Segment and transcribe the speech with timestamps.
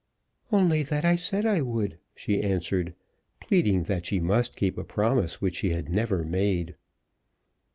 [0.51, 2.95] "Only that I said I would," she answered,
[3.39, 6.73] pleading that she must keep a promise which she had never made.